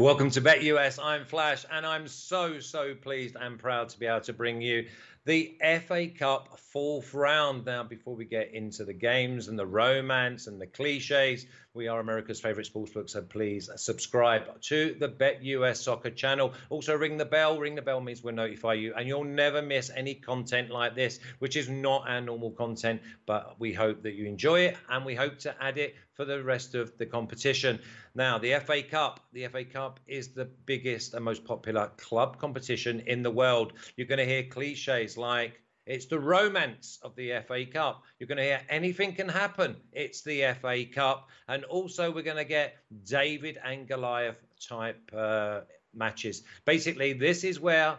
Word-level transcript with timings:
Welcome 0.00 0.30
to 0.30 0.40
BetUS. 0.40 0.98
I'm 1.02 1.26
Flash, 1.26 1.66
and 1.70 1.84
I'm 1.84 2.08
so, 2.08 2.58
so 2.58 2.94
pleased 2.94 3.36
and 3.38 3.58
proud 3.58 3.90
to 3.90 3.98
be 3.98 4.06
able 4.06 4.22
to 4.22 4.32
bring 4.32 4.62
you 4.62 4.86
the 5.24 5.56
FA 5.86 6.08
Cup 6.08 6.58
fourth 6.58 7.14
round. 7.14 7.64
Now, 7.64 7.82
before 7.82 8.14
we 8.14 8.24
get 8.24 8.52
into 8.52 8.84
the 8.84 8.92
games 8.92 9.48
and 9.48 9.58
the 9.58 9.66
romance 9.66 10.46
and 10.48 10.60
the 10.60 10.66
cliches, 10.66 11.46
we 11.72 11.88
are 11.88 11.98
America's 11.98 12.40
favorite 12.40 12.68
sportsbook, 12.72 13.08
so 13.08 13.22
please 13.22 13.70
subscribe 13.76 14.60
to 14.62 14.94
the 14.98 15.08
BetUS 15.08 15.76
Soccer 15.76 16.10
channel. 16.10 16.52
Also, 16.70 16.96
ring 16.96 17.16
the 17.16 17.24
bell. 17.24 17.58
Ring 17.58 17.74
the 17.74 17.82
bell 17.82 18.00
means 18.00 18.22
we'll 18.22 18.34
notify 18.34 18.74
you, 18.74 18.92
and 18.94 19.08
you'll 19.08 19.24
never 19.24 19.62
miss 19.62 19.90
any 19.94 20.14
content 20.14 20.70
like 20.70 20.94
this, 20.94 21.18
which 21.38 21.56
is 21.56 21.68
not 21.68 22.08
our 22.08 22.20
normal 22.20 22.50
content. 22.50 23.00
But 23.26 23.58
we 23.58 23.72
hope 23.72 24.02
that 24.02 24.14
you 24.14 24.26
enjoy 24.26 24.60
it, 24.60 24.76
and 24.88 25.04
we 25.04 25.14
hope 25.14 25.38
to 25.40 25.54
add 25.62 25.78
it 25.78 25.94
for 26.14 26.24
the 26.24 26.42
rest 26.42 26.76
of 26.76 26.96
the 26.96 27.06
competition. 27.06 27.80
Now, 28.14 28.38
the 28.38 28.60
FA 28.60 28.82
Cup. 28.82 29.18
The 29.32 29.48
FA 29.48 29.64
Cup 29.64 29.98
is 30.06 30.28
the 30.28 30.44
biggest 30.44 31.14
and 31.14 31.24
most 31.24 31.44
popular 31.44 31.90
club 31.96 32.38
competition 32.38 33.00
in 33.00 33.24
the 33.24 33.30
world. 33.32 33.72
You're 33.96 34.06
going 34.06 34.18
to 34.20 34.24
hear 34.24 34.44
cliches 34.44 35.13
like 35.16 35.60
it's 35.86 36.06
the 36.06 36.18
romance 36.18 36.98
of 37.02 37.14
the 37.14 37.32
FA 37.46 37.66
Cup. 37.66 38.04
You're 38.18 38.26
going 38.26 38.38
to 38.38 38.44
hear 38.44 38.62
anything 38.70 39.14
can 39.14 39.28
happen. 39.28 39.76
It's 39.92 40.22
the 40.22 40.54
FA 40.60 40.84
Cup. 40.86 41.28
And 41.46 41.64
also, 41.64 42.10
we're 42.10 42.22
going 42.22 42.38
to 42.38 42.44
get 42.44 42.76
David 43.04 43.58
and 43.62 43.86
Goliath 43.86 44.42
type 44.66 44.98
uh, 45.14 45.60
matches. 45.92 46.42
Basically, 46.64 47.12
this 47.12 47.44
is 47.44 47.60
where 47.60 47.98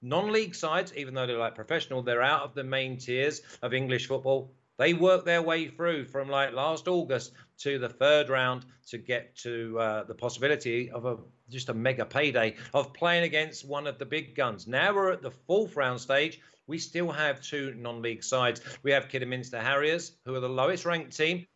non 0.00 0.32
league 0.32 0.54
sides, 0.54 0.92
even 0.96 1.14
though 1.14 1.26
they're 1.26 1.38
like 1.38 1.54
professional, 1.54 2.02
they're 2.02 2.22
out 2.22 2.42
of 2.42 2.54
the 2.54 2.64
main 2.64 2.98
tiers 2.98 3.42
of 3.62 3.72
English 3.72 4.08
football. 4.08 4.52
They 4.78 4.94
work 4.94 5.24
their 5.24 5.42
way 5.42 5.68
through 5.68 6.06
from 6.06 6.28
like 6.28 6.52
last 6.52 6.88
August 6.88 7.32
to 7.62 7.78
the 7.78 7.88
third 7.88 8.28
round 8.28 8.64
to 8.88 8.98
get 8.98 9.36
to 9.36 9.78
uh, 9.78 10.04
the 10.04 10.14
possibility 10.14 10.90
of 10.90 11.04
a 11.04 11.16
just 11.50 11.68
a 11.68 11.74
mega 11.74 12.04
payday 12.04 12.56
of 12.72 12.94
playing 12.94 13.24
against 13.24 13.66
one 13.66 13.86
of 13.86 13.98
the 13.98 14.06
big 14.06 14.34
guns. 14.34 14.66
Now 14.66 14.94
we're 14.94 15.12
at 15.12 15.22
the 15.22 15.30
fourth 15.30 15.76
round 15.76 16.00
stage 16.00 16.40
we 16.66 16.78
still 16.78 17.10
have 17.10 17.40
two 17.40 17.74
non-league 17.76 18.22
sides. 18.22 18.60
We 18.82 18.92
have 18.92 19.08
Kidderminster 19.08 19.60
Harriers, 19.60 20.12
who 20.24 20.34
are 20.34 20.40
the 20.40 20.48
lowest 20.48 20.84
ranked 20.84 21.16
team, 21.16 21.46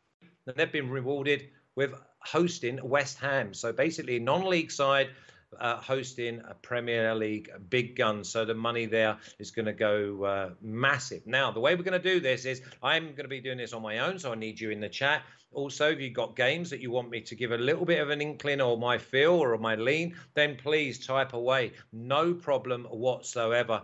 and 0.47 0.57
they've 0.57 0.71
been 0.71 0.91
rewarded 0.91 1.49
with 1.77 1.95
hosting 2.21 2.81
West 2.83 3.19
Ham. 3.21 3.55
So 3.55 3.73
basically, 3.73 4.19
non-league 4.19 4.71
side 4.71 5.11
uh, 5.59 5.77
hosting 5.77 6.41
a 6.49 6.55
Premier 6.55 7.15
League 7.15 7.51
big 7.69 7.97
gun. 7.97 8.25
So 8.25 8.45
the 8.45 8.55
money 8.55 8.87
there 8.87 9.17
is 9.39 9.51
going 9.51 9.67
to 9.67 9.73
go 9.73 10.25
uh, 10.25 10.51
massive. 10.61 11.27
Now, 11.27 11.51
the 11.51 11.61
way 11.61 11.75
we're 11.75 11.83
going 11.83 12.01
to 12.01 12.15
do 12.15 12.21
this 12.21 12.45
is 12.45 12.63
I'm 12.83 13.07
going 13.07 13.25
to 13.25 13.29
be 13.29 13.41
doing 13.41 13.59
this 13.59 13.73
on 13.73 13.83
my 13.83 13.99
own, 14.01 14.19
so 14.19 14.33
I 14.33 14.35
need 14.35 14.61
you 14.61 14.71
in 14.71 14.81
the 14.81 14.89
chat. 14.89 15.23
Also, 15.53 15.91
if 15.91 16.01
you've 16.01 16.13
got 16.13 16.37
games 16.37 16.69
that 16.71 16.81
you 16.81 16.91
want 16.91 17.09
me 17.09 17.21
to 17.23 17.35
give 17.35 17.53
a 17.53 17.57
little 17.57 17.85
bit 17.85 18.01
of 18.01 18.11
an 18.11 18.21
inkling 18.21 18.61
or 18.61 18.77
my 18.77 18.99
feel 18.99 19.33
or 19.33 19.57
my 19.57 19.75
lean, 19.75 20.15
then 20.35 20.57
please 20.57 21.07
type 21.07 21.33
away. 21.33 21.73
No 21.93 22.35
problem 22.35 22.85
whatsoever. 22.85 23.83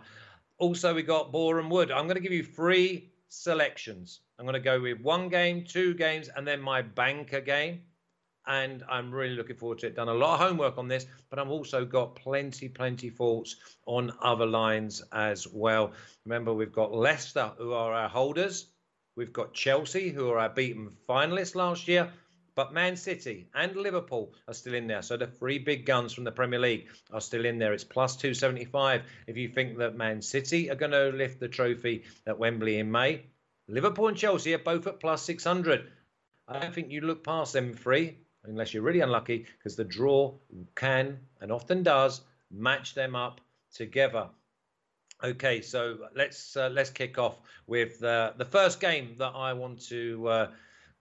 Also, 0.58 0.94
we 0.94 1.02
got 1.02 1.32
Boreham 1.32 1.70
Wood. 1.70 1.90
I'm 1.90 2.04
going 2.04 2.16
to 2.16 2.20
give 2.20 2.32
you 2.32 2.44
three 2.44 3.10
selections. 3.28 4.20
I'm 4.38 4.44
going 4.44 4.54
to 4.54 4.60
go 4.60 4.80
with 4.80 5.00
one 5.00 5.28
game, 5.28 5.64
two 5.64 5.94
games, 5.94 6.28
and 6.36 6.46
then 6.46 6.60
my 6.60 6.82
banker 6.82 7.40
game. 7.40 7.82
And 8.46 8.82
I'm 8.88 9.12
really 9.12 9.36
looking 9.36 9.56
forward 9.56 9.78
to 9.80 9.86
it. 9.86 9.94
Done 9.94 10.08
a 10.08 10.14
lot 10.14 10.34
of 10.34 10.48
homework 10.48 10.76
on 10.78 10.88
this, 10.88 11.06
but 11.30 11.38
I've 11.38 11.50
also 11.50 11.84
got 11.84 12.16
plenty, 12.16 12.68
plenty 12.68 13.08
thoughts 13.08 13.56
on 13.86 14.12
other 14.20 14.46
lines 14.46 15.02
as 15.12 15.46
well. 15.46 15.92
Remember, 16.24 16.52
we've 16.52 16.72
got 16.72 16.92
Leicester, 16.92 17.52
who 17.56 17.72
are 17.72 17.92
our 17.92 18.08
holders. 18.08 18.66
We've 19.16 19.32
got 19.32 19.54
Chelsea, 19.54 20.08
who 20.08 20.30
are 20.30 20.38
our 20.38 20.48
beaten 20.48 20.90
finalists 21.08 21.54
last 21.54 21.86
year. 21.86 22.10
But 22.54 22.74
Man 22.74 22.96
City 22.96 23.48
and 23.54 23.74
Liverpool 23.76 24.34
are 24.46 24.54
still 24.54 24.74
in 24.74 24.86
there. 24.86 25.02
So 25.02 25.16
the 25.16 25.26
three 25.26 25.58
big 25.58 25.86
guns 25.86 26.12
from 26.12 26.24
the 26.24 26.32
Premier 26.32 26.58
League 26.58 26.88
are 27.10 27.20
still 27.20 27.46
in 27.46 27.58
there. 27.58 27.72
It's 27.72 27.84
plus 27.84 28.16
275 28.16 29.02
if 29.26 29.36
you 29.36 29.48
think 29.48 29.78
that 29.78 29.96
Man 29.96 30.20
City 30.20 30.70
are 30.70 30.74
going 30.74 30.92
to 30.92 31.10
lift 31.16 31.40
the 31.40 31.48
trophy 31.48 32.04
at 32.26 32.38
Wembley 32.38 32.78
in 32.78 32.90
May. 32.90 33.22
Liverpool 33.68 34.08
and 34.08 34.16
Chelsea 34.16 34.52
are 34.52 34.58
both 34.58 34.86
at 34.86 35.00
plus 35.00 35.22
600. 35.22 35.90
I 36.46 36.58
don't 36.58 36.74
think 36.74 36.90
you 36.90 37.00
look 37.00 37.24
past 37.24 37.54
them 37.54 37.72
three 37.72 38.18
unless 38.44 38.74
you're 38.74 38.82
really 38.82 39.00
unlucky 39.00 39.46
because 39.58 39.76
the 39.76 39.84
draw 39.84 40.34
can 40.74 41.18
and 41.40 41.52
often 41.52 41.82
does 41.82 42.22
match 42.50 42.94
them 42.94 43.14
up 43.14 43.40
together. 43.74 44.28
Okay, 45.22 45.60
so 45.60 45.98
let's 46.16 46.56
uh, 46.56 46.68
let's 46.72 46.90
kick 46.90 47.16
off 47.18 47.40
with 47.66 48.02
uh, 48.02 48.32
the 48.36 48.44
first 48.44 48.80
game 48.80 49.14
that 49.18 49.32
I 49.34 49.52
want 49.52 49.80
to 49.88 50.28
uh, 50.28 50.50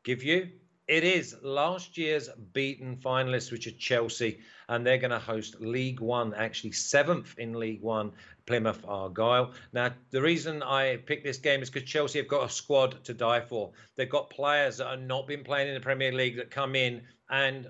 give 0.03 0.23
you 0.23 0.49
it 0.91 1.05
is 1.05 1.37
last 1.41 1.97
year's 1.97 2.27
beaten 2.51 2.97
finalists, 2.97 3.49
which 3.49 3.65
are 3.65 3.71
Chelsea, 3.71 4.39
and 4.67 4.85
they're 4.85 4.97
going 4.97 5.11
to 5.11 5.19
host 5.19 5.61
League 5.61 6.01
One, 6.01 6.33
actually 6.33 6.73
seventh 6.73 7.33
in 7.37 7.53
League 7.53 7.81
One, 7.81 8.11
Plymouth 8.45 8.83
Argyle. 8.85 9.53
Now, 9.71 9.91
the 10.09 10.21
reason 10.21 10.61
I 10.61 10.97
picked 10.97 11.23
this 11.23 11.37
game 11.37 11.61
is 11.61 11.69
because 11.69 11.87
Chelsea 11.87 12.19
have 12.19 12.27
got 12.27 12.43
a 12.43 12.49
squad 12.49 13.01
to 13.05 13.13
die 13.13 13.39
for. 13.39 13.71
They've 13.95 14.09
got 14.09 14.29
players 14.29 14.77
that 14.77 14.87
have 14.89 15.01
not 15.01 15.27
been 15.27 15.45
playing 15.45 15.69
in 15.69 15.75
the 15.75 15.79
Premier 15.79 16.11
League 16.11 16.35
that 16.35 16.51
come 16.51 16.75
in, 16.75 17.03
and 17.29 17.69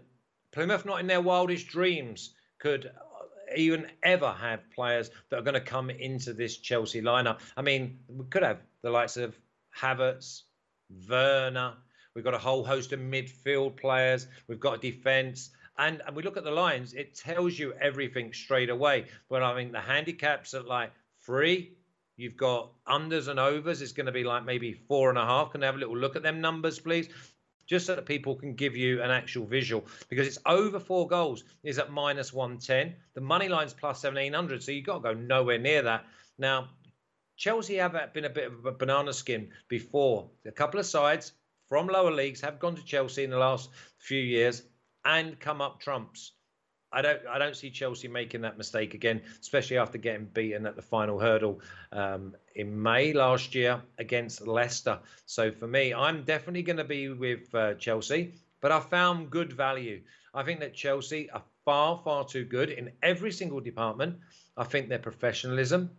Plymouth, 0.51 0.83
not 0.83 0.99
in 0.99 1.05
their 1.05 1.21
wildest 1.21 1.67
dreams, 1.67 2.33
could 2.57 2.89
even 3.55 3.85
ever 4.01 4.31
have 4.31 4.61
players 4.71 5.11
that 5.29 5.37
are 5.37 5.43
going 5.43 5.53
to 5.53 5.61
come 5.61 5.91
into 5.91 6.33
this 6.33 6.57
Chelsea 6.57 7.03
lineup. 7.03 7.41
I 7.55 7.61
mean, 7.61 7.99
we 8.07 8.25
could 8.25 8.41
have 8.41 8.61
the 8.81 8.89
likes 8.89 9.15
of 9.15 9.37
Havertz, 9.77 10.41
Werner. 11.07 11.75
We've 12.13 12.23
got 12.23 12.33
a 12.33 12.39
whole 12.39 12.63
host 12.63 12.91
of 12.91 12.99
midfield 12.99 13.77
players. 13.77 14.27
We've 14.47 14.59
got 14.59 14.75
a 14.75 14.77
defence. 14.77 15.51
And, 15.77 16.01
and 16.05 16.15
we 16.15 16.23
look 16.23 16.37
at 16.37 16.43
the 16.43 16.51
lines, 16.51 16.93
it 16.93 17.15
tells 17.15 17.57
you 17.57 17.73
everything 17.73 18.33
straight 18.33 18.69
away. 18.69 19.05
But 19.29 19.43
I 19.43 19.55
mean, 19.55 19.71
the 19.71 19.79
handicaps 19.79 20.53
at 20.53 20.67
like 20.67 20.91
three, 21.25 21.73
you've 22.17 22.37
got 22.37 22.71
unders 22.85 23.29
and 23.29 23.39
overs. 23.39 23.81
It's 23.81 23.93
going 23.93 24.05
to 24.05 24.11
be 24.11 24.23
like 24.23 24.45
maybe 24.45 24.73
four 24.73 25.09
and 25.09 25.17
a 25.17 25.25
half. 25.25 25.51
Can 25.51 25.63
I 25.63 25.67
have 25.67 25.75
a 25.75 25.79
little 25.79 25.97
look 25.97 26.15
at 26.15 26.23
them 26.23 26.41
numbers, 26.41 26.79
please? 26.79 27.07
Just 27.65 27.85
so 27.85 27.95
that 27.95 28.05
people 28.05 28.35
can 28.35 28.53
give 28.53 28.75
you 28.75 29.01
an 29.01 29.11
actual 29.11 29.45
visual 29.45 29.85
because 30.09 30.27
it's 30.27 30.39
over 30.45 30.77
four 30.77 31.07
goals 31.07 31.45
is 31.63 31.79
at 31.79 31.89
minus 31.89 32.33
110. 32.33 32.93
The 33.13 33.21
money 33.21 33.47
line's 33.47 33.73
plus 33.73 34.03
1700. 34.03 34.61
So 34.61 34.73
you've 34.73 34.85
got 34.85 34.95
to 34.95 34.99
go 34.99 35.13
nowhere 35.13 35.57
near 35.57 35.81
that. 35.83 36.05
Now, 36.37 36.67
Chelsea 37.37 37.77
have 37.77 37.95
been 38.13 38.25
a 38.25 38.29
bit 38.29 38.51
of 38.51 38.65
a 38.65 38.71
banana 38.71 39.13
skin 39.13 39.49
before. 39.69 40.29
A 40.45 40.51
couple 40.51 40.79
of 40.79 40.85
sides, 40.85 41.31
from 41.71 41.87
lower 41.87 42.11
leagues 42.11 42.41
have 42.41 42.59
gone 42.59 42.75
to 42.75 42.83
Chelsea 42.83 43.23
in 43.23 43.29
the 43.29 43.37
last 43.37 43.69
few 43.97 44.19
years 44.19 44.63
and 45.05 45.39
come 45.39 45.61
up 45.61 45.79
trumps. 45.79 46.33
I 46.91 47.01
don't 47.01 47.21
I 47.25 47.37
don't 47.37 47.55
see 47.55 47.69
Chelsea 47.69 48.09
making 48.09 48.41
that 48.41 48.57
mistake 48.57 48.93
again, 48.93 49.21
especially 49.39 49.77
after 49.77 49.97
getting 49.97 50.25
beaten 50.25 50.65
at 50.65 50.75
the 50.75 50.81
final 50.81 51.17
hurdle 51.17 51.61
um, 51.93 52.35
in 52.55 52.83
May 52.83 53.13
last 53.13 53.55
year 53.55 53.81
against 53.99 54.45
Leicester. 54.45 54.99
So 55.25 55.49
for 55.49 55.65
me, 55.65 55.93
I'm 55.93 56.25
definitely 56.25 56.63
going 56.63 56.75
to 56.75 56.83
be 56.83 57.07
with 57.07 57.55
uh, 57.55 57.75
Chelsea, 57.75 58.33
but 58.59 58.73
I 58.73 58.81
found 58.81 59.29
good 59.29 59.53
value. 59.53 60.01
I 60.33 60.43
think 60.43 60.59
that 60.59 60.73
Chelsea 60.73 61.29
are 61.29 61.43
far 61.63 62.01
far 62.03 62.25
too 62.25 62.43
good 62.43 62.69
in 62.69 62.91
every 63.01 63.31
single 63.31 63.61
department. 63.61 64.17
I 64.57 64.65
think 64.65 64.89
their 64.89 64.99
professionalism, 64.99 65.91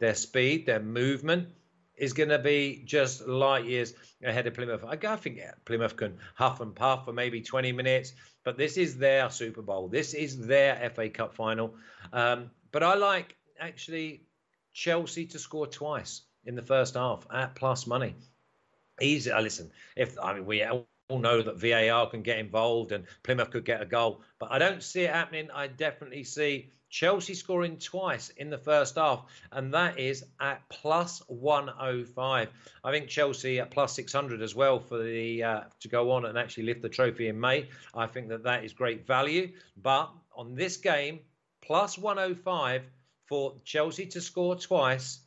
their 0.00 0.14
speed, 0.14 0.66
their 0.66 0.80
movement, 0.80 1.48
is 1.96 2.12
going 2.12 2.28
to 2.28 2.38
be 2.38 2.82
just 2.84 3.26
light 3.26 3.64
years 3.64 3.94
ahead 4.22 4.46
of 4.46 4.54
Plymouth. 4.54 4.84
I 4.84 4.96
think 5.16 5.40
Plymouth 5.64 5.96
can 5.96 6.18
huff 6.34 6.60
and 6.60 6.74
puff 6.74 7.04
for 7.04 7.12
maybe 7.12 7.40
20 7.40 7.72
minutes, 7.72 8.12
but 8.44 8.56
this 8.56 8.76
is 8.76 8.98
their 8.98 9.30
Super 9.30 9.62
Bowl. 9.62 9.88
This 9.88 10.14
is 10.14 10.46
their 10.46 10.90
FA 10.90 11.08
Cup 11.08 11.34
final. 11.34 11.74
Um, 12.12 12.50
but 12.72 12.82
I 12.82 12.94
like 12.94 13.36
actually 13.60 14.22
Chelsea 14.72 15.26
to 15.26 15.38
score 15.38 15.66
twice 15.66 16.22
in 16.44 16.54
the 16.54 16.62
first 16.62 16.94
half 16.94 17.26
at 17.32 17.54
plus 17.54 17.86
money. 17.86 18.14
Easy. 19.00 19.30
Uh, 19.30 19.40
listen, 19.40 19.70
if 19.96 20.18
I 20.18 20.34
mean 20.34 20.46
we 20.46 20.64
all 20.64 20.86
know 21.10 21.42
that 21.42 21.60
VAR 21.60 22.08
can 22.08 22.22
get 22.22 22.38
involved 22.38 22.92
and 22.92 23.06
Plymouth 23.22 23.50
could 23.50 23.64
get 23.64 23.82
a 23.82 23.86
goal, 23.86 24.22
but 24.38 24.50
I 24.50 24.58
don't 24.58 24.82
see 24.82 25.02
it 25.02 25.10
happening. 25.10 25.50
I 25.52 25.66
definitely 25.66 26.24
see 26.24 26.70
Chelsea 26.94 27.34
scoring 27.34 27.76
twice 27.76 28.28
in 28.28 28.50
the 28.50 28.58
first 28.58 28.94
half, 28.94 29.24
and 29.50 29.74
that 29.74 29.98
is 29.98 30.24
at 30.38 30.62
plus 30.68 31.24
105. 31.26 32.48
I 32.84 32.92
think 32.92 33.08
Chelsea 33.08 33.58
at 33.58 33.72
plus 33.72 33.96
600 33.96 34.40
as 34.40 34.54
well 34.54 34.78
for 34.78 35.02
the 35.02 35.42
uh, 35.42 35.60
to 35.80 35.88
go 35.88 36.12
on 36.12 36.24
and 36.24 36.38
actually 36.38 36.66
lift 36.66 36.82
the 36.82 36.88
trophy 36.88 37.26
in 37.26 37.40
May. 37.40 37.68
I 37.96 38.06
think 38.06 38.28
that 38.28 38.44
that 38.44 38.62
is 38.62 38.72
great 38.72 39.08
value. 39.08 39.50
But 39.76 40.12
on 40.36 40.54
this 40.54 40.76
game, 40.76 41.18
plus 41.62 41.98
105 41.98 42.82
for 43.26 43.54
Chelsea 43.64 44.06
to 44.06 44.20
score 44.20 44.54
twice 44.54 45.18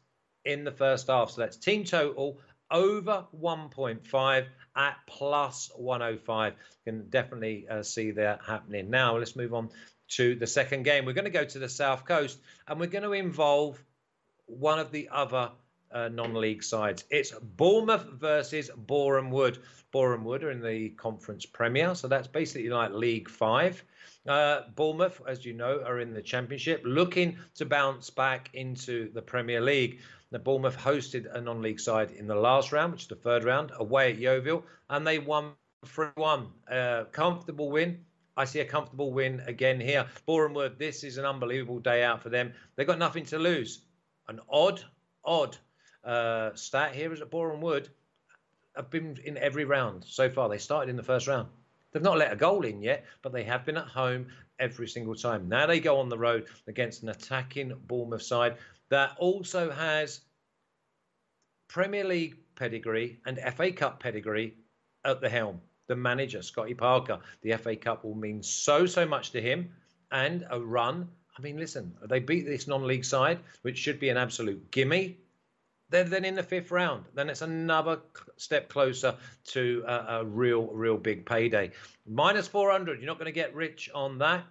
in 0.46 0.64
the 0.64 0.72
first 0.72 1.08
half. 1.08 1.31
So 1.31 1.42
that's 1.42 1.58
team 1.58 1.84
total 1.84 2.40
over 2.72 3.25
1.5 3.38 4.46
at 4.78 4.98
plus 5.06 5.69
105. 5.75 6.54
You 6.86 6.94
can 6.94 7.10
definitely 7.10 7.68
uh, 7.68 7.84
see 7.84 8.12
that 8.12 8.40
happening. 8.48 8.90
Now 8.90 9.18
let's 9.18 9.36
move 9.36 9.54
on 9.54 9.69
to 10.09 10.36
the 10.36 10.48
second 10.48 10.83
game. 10.83 11.06
We're 11.06 11.13
going 11.13 11.25
to 11.25 11.31
go 11.31 11.45
to 11.45 11.59
the 11.59 11.69
South 11.69 12.06
Coast 12.06 12.39
and 12.68 12.80
we're 12.80 12.88
going 12.88 13.04
to 13.04 13.13
involve 13.13 13.83
one 14.45 14.80
of 14.80 14.92
the 14.92 15.09
other 15.12 15.51
uh, 15.92 16.09
non-league 16.09 16.63
sides. 16.63 17.04
It's 17.09 17.31
Bournemouth 17.31 18.06
versus 18.13 18.69
Boreham 18.75 19.31
Wood. 19.31 19.59
Boreham 19.92 20.24
Wood 20.25 20.44
are 20.44 20.51
in 20.51 20.62
the 20.62 20.89
Conference 20.89 21.45
Premier, 21.45 21.95
so 21.95 22.07
that's 22.07 22.27
basically 22.27 22.69
like 22.69 22.92
League 22.92 23.30
Five. 23.30 23.83
Uh, 24.27 24.62
Bournemouth, 24.75 25.21
as 25.27 25.45
you 25.45 25.54
know, 25.54 25.81
are 25.86 26.00
in 26.00 26.13
the 26.13 26.21
Championship, 26.21 26.81
looking 26.83 27.38
to 27.56 27.65
bounce 27.65 28.09
back 28.09 28.50
into 28.54 29.12
the 29.13 29.21
Premier 29.21 29.62
League. 29.62 30.00
The 30.31 30.39
Bournemouth 30.39 30.77
hosted 30.77 31.33
a 31.33 31.39
non-league 31.39 31.80
side 31.80 32.12
in 32.12 32.27
the 32.27 32.36
last 32.36 32.74
round, 32.74 32.92
which 32.92 33.04
is 33.04 33.07
the 33.07 33.15
third 33.15 33.45
round, 33.45 33.71
away 33.77 34.12
at 34.12 34.19
Yeovil, 34.19 34.65
and 34.89 35.07
they 35.07 35.19
won 35.19 35.54
3-1. 35.86 36.48
Uh, 36.69 37.06
comfortable 37.06 37.71
win. 37.71 38.04
I 38.38 38.45
see 38.45 38.60
a 38.60 38.66
comfortable 38.66 39.12
win 39.12 39.42
again 39.48 39.80
here. 39.80 40.06
Wood, 40.28 40.78
this 40.78 41.04
is 41.04 41.18
an 41.18 41.25
unbelievable 41.25 41.80
day 41.80 42.04
out 42.04 42.22
for 42.22 42.30
them. 42.30 42.54
They've 42.75 42.86
got 42.86 43.00
nothing 43.00 43.25
to 43.25 43.39
lose. 43.39 43.81
An 44.28 44.39
odd, 44.48 44.84
odd 45.25 45.57
uh, 46.04 46.51
stat 46.54 46.94
here 46.94 47.12
is 47.12 47.19
that 47.19 47.31
Boreham 47.31 47.62
Wood 47.62 47.89
have 48.75 48.92
been 48.92 49.18
in 49.25 49.38
every 49.38 49.66
round 49.66 50.06
so 50.06 50.30
far. 50.30 50.50
They 50.50 50.60
started 50.60 50.92
in 50.92 50.95
the 50.95 51.04
first 51.04 51.28
round. 51.28 51.50
They've 51.92 52.04
not 52.04 52.19
let 52.19 52.31
a 52.31 52.36
goal 52.36 52.63
in 52.63 52.81
yet, 52.84 53.06
but 53.24 53.34
they 53.34 53.44
have 53.44 53.66
been 53.66 53.78
at 53.78 53.88
home 53.88 54.28
every 54.60 54.88
single 54.88 55.16
time. 55.16 55.50
Now 55.50 55.66
they 55.66 55.80
go 55.80 56.00
on 56.00 56.10
the 56.10 56.18
road 56.18 56.48
against 56.68 57.01
an 57.01 57.10
attacking 57.10 57.74
Bournemouth 57.88 58.22
side 58.22 58.57
that 58.90 59.16
also 59.18 59.72
has 59.72 60.22
Premier 61.68 62.04
League 62.04 62.38
pedigree 62.56 63.19
and 63.25 63.40
FA 63.56 63.72
Cup 63.72 64.00
pedigree 64.00 64.54
at 65.04 65.22
the 65.22 65.30
helm. 65.30 65.60
The 65.88 65.95
manager, 65.95 66.42
Scotty 66.42 66.74
Parker. 66.74 67.19
The 67.42 67.56
FA 67.57 67.75
Cup 67.75 68.04
will 68.04 68.16
mean 68.16 68.44
so, 68.44 68.86
so 68.86 69.06
much 69.06 69.31
to 69.31 69.42
him 69.42 69.72
and 70.12 70.45
a 70.50 70.60
run. 70.60 71.07
I 71.38 71.42
mean, 71.42 71.57
listen, 71.57 71.94
they 72.10 72.19
beat 72.19 72.45
this 72.45 72.68
non 72.68 72.86
league 72.86 73.06
side, 73.06 73.39
which 73.62 73.78
should 73.78 74.00
be 74.00 74.10
an 74.10 74.18
absolute 74.18 74.72
gimme. 74.72 75.18
They're 75.89 76.04
then 76.04 76.25
in 76.25 76.36
the 76.36 76.44
fifth 76.44 76.72
round. 76.72 77.06
Then 77.13 77.30
it's 77.30 77.42
another 77.42 78.00
step 78.36 78.68
closer 78.68 79.16
to 79.45 79.84
a, 79.88 80.19
a 80.19 80.25
real, 80.25 80.68
real 80.68 80.98
big 80.98 81.25
payday. 81.25 81.72
Minus 82.06 82.48
400, 82.48 83.00
you're 83.00 83.07
not 83.07 83.18
going 83.18 83.28
to 83.28 83.31
get 83.31 83.56
rich 83.56 83.90
on 83.95 84.18
that. 84.18 84.44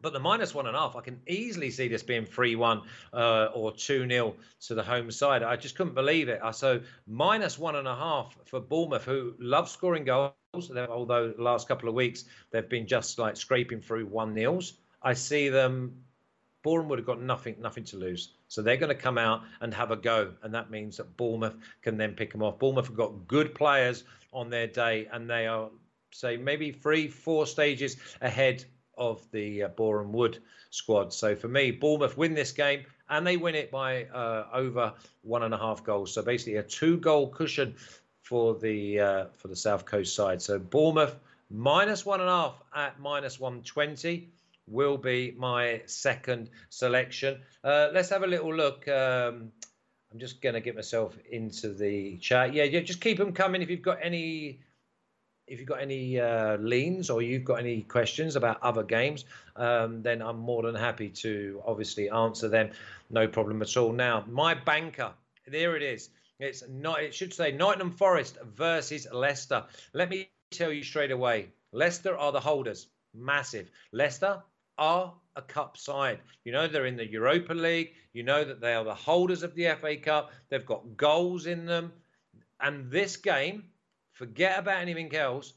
But 0.00 0.12
the 0.12 0.20
minus 0.20 0.52
one 0.52 0.66
and 0.66 0.76
a 0.76 0.80
half, 0.80 0.96
I 0.96 1.00
can 1.00 1.20
easily 1.28 1.70
see 1.70 1.86
this 1.86 2.02
being 2.02 2.24
3 2.24 2.56
1 2.56 2.82
uh, 3.12 3.44
or 3.54 3.72
2 3.72 4.08
0 4.08 4.34
to 4.62 4.74
the 4.74 4.82
home 4.82 5.10
side. 5.10 5.42
I 5.42 5.56
just 5.56 5.76
couldn't 5.76 5.94
believe 5.94 6.28
it. 6.28 6.40
So, 6.54 6.80
minus 7.06 7.56
one 7.56 7.76
and 7.76 7.86
a 7.86 7.94
half 7.94 8.36
for 8.46 8.60
Bournemouth, 8.60 9.04
who 9.04 9.34
love 9.38 9.68
scoring 9.68 10.04
goals, 10.04 10.32
although 10.54 11.32
the 11.34 11.42
last 11.42 11.66
couple 11.66 11.88
of 11.88 11.94
weeks 11.94 12.24
they've 12.50 12.68
been 12.68 12.86
just 12.86 13.18
like 13.18 13.38
scraping 13.38 13.80
through 13.80 14.04
1 14.04 14.34
nils. 14.34 14.74
I 15.02 15.14
see 15.14 15.48
them. 15.48 15.96
Bournemouth 16.62 16.90
would 16.90 16.98
have 16.98 17.06
got 17.06 17.22
nothing, 17.22 17.56
nothing 17.58 17.84
to 17.84 17.96
lose. 17.96 18.34
So 18.48 18.60
they're 18.60 18.76
going 18.76 18.94
to 18.94 19.02
come 19.02 19.16
out 19.16 19.42
and 19.62 19.72
have 19.72 19.90
a 19.90 19.96
go, 19.96 20.32
and 20.42 20.54
that 20.54 20.70
means 20.70 20.98
that 20.98 21.16
Bournemouth 21.16 21.56
can 21.80 21.96
then 21.96 22.12
pick 22.12 22.30
them 22.30 22.42
off. 22.42 22.58
Bournemouth 22.58 22.86
have 22.86 22.96
got 22.96 23.26
good 23.26 23.54
players 23.54 24.04
on 24.32 24.50
their 24.50 24.66
day, 24.66 25.08
and 25.10 25.28
they 25.28 25.46
are, 25.46 25.70
say, 26.12 26.36
maybe 26.36 26.70
three, 26.70 27.08
four 27.08 27.46
stages 27.46 27.96
ahead 28.20 28.64
of 28.96 29.28
the 29.32 29.64
uh, 29.64 29.68
Boreham 29.68 30.12
Wood 30.12 30.38
squad. 30.70 31.12
So 31.12 31.34
for 31.34 31.48
me, 31.48 31.70
Bournemouth 31.72 32.16
win 32.16 32.34
this 32.34 32.52
game 32.52 32.84
and 33.08 33.26
they 33.26 33.36
win 33.36 33.54
it 33.54 33.70
by 33.70 34.04
uh, 34.04 34.46
over 34.52 34.92
one 35.22 35.42
and 35.42 35.52
a 35.52 35.58
half 35.58 35.82
goals. 35.82 36.14
So 36.14 36.22
basically, 36.22 36.56
a 36.56 36.62
two-goal 36.62 37.30
cushion 37.30 37.74
for 38.32 38.54
the 38.54 38.98
uh, 38.98 39.24
for 39.36 39.48
the 39.48 39.56
South 39.56 39.84
Coast 39.84 40.14
side. 40.14 40.40
So 40.40 40.58
Bournemouth 40.58 41.16
minus 41.50 42.06
one 42.06 42.20
and 42.20 42.30
a 42.30 42.32
half 42.32 42.54
at 42.74 42.98
minus 42.98 43.38
one 43.38 43.60
twenty 43.62 44.30
will 44.66 44.96
be 44.96 45.34
my 45.36 45.82
second 45.84 46.48
selection. 46.70 47.38
Uh, 47.62 47.90
let's 47.92 48.08
have 48.08 48.22
a 48.22 48.26
little 48.26 48.54
look. 48.54 48.88
Um, 48.88 49.52
I'm 50.10 50.18
just 50.18 50.40
going 50.40 50.54
to 50.54 50.62
get 50.62 50.74
myself 50.74 51.14
into 51.30 51.74
the 51.74 52.16
chat. 52.16 52.54
Yeah, 52.54 52.64
yeah, 52.64 52.80
just 52.80 53.02
keep 53.02 53.18
them 53.18 53.34
coming 53.34 53.60
if 53.60 53.68
you've 53.68 53.82
got 53.82 53.98
any 54.00 54.60
if 55.46 55.58
you've 55.58 55.68
got 55.68 55.82
any 55.82 56.18
uh, 56.18 56.56
leans 56.56 57.10
or 57.10 57.20
you've 57.20 57.44
got 57.44 57.58
any 57.58 57.82
questions 57.82 58.34
about 58.34 58.62
other 58.62 58.82
games, 58.82 59.26
um, 59.56 60.00
then 60.00 60.22
I'm 60.22 60.38
more 60.38 60.62
than 60.62 60.74
happy 60.74 61.10
to 61.10 61.62
obviously 61.66 62.08
answer 62.08 62.48
them. 62.48 62.70
No 63.10 63.28
problem 63.28 63.60
at 63.60 63.76
all. 63.76 63.92
Now, 63.92 64.24
my 64.26 64.54
banker, 64.54 65.10
there 65.46 65.76
it 65.76 65.82
is. 65.82 66.08
It's 66.38 66.64
not. 66.68 67.02
It 67.02 67.14
should 67.14 67.32
say 67.32 67.52
Nottingham 67.52 67.92
Forest 67.92 68.38
versus 68.44 69.06
Leicester. 69.12 69.64
Let 69.92 70.10
me 70.10 70.30
tell 70.50 70.72
you 70.72 70.82
straight 70.82 71.10
away. 71.10 71.48
Leicester 71.72 72.16
are 72.16 72.32
the 72.32 72.40
holders. 72.40 72.88
Massive. 73.14 73.70
Leicester 73.92 74.42
are 74.78 75.14
a 75.36 75.42
cup 75.42 75.76
side. 75.76 76.20
You 76.44 76.52
know 76.52 76.66
they're 76.66 76.86
in 76.86 76.96
the 76.96 77.10
Europa 77.10 77.54
League. 77.54 77.94
You 78.12 78.22
know 78.22 78.44
that 78.44 78.60
they 78.60 78.74
are 78.74 78.84
the 78.84 78.94
holders 78.94 79.42
of 79.42 79.54
the 79.54 79.74
FA 79.80 79.96
Cup. 79.96 80.32
They've 80.48 80.66
got 80.66 80.96
goals 80.96 81.46
in 81.46 81.66
them. 81.66 81.92
And 82.60 82.90
this 82.90 83.16
game 83.16 83.64
Forget 84.12 84.58
about 84.58 84.80
anything 84.80 85.14
else. 85.16 85.54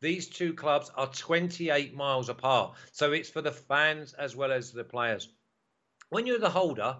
These 0.00 0.28
two 0.28 0.52
clubs 0.54 0.90
are 0.96 1.06
28 1.06 1.94
miles 1.94 2.28
apart. 2.28 2.74
So 2.90 3.12
it's 3.12 3.30
for 3.30 3.40
the 3.40 3.52
fans 3.52 4.12
as 4.12 4.34
well 4.34 4.50
as 4.50 4.72
the 4.72 4.84
players. 4.84 5.28
When 6.10 6.26
you're 6.26 6.38
the 6.38 6.50
holder 6.50 6.96